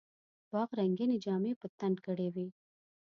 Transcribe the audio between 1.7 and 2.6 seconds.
تن کړې وې.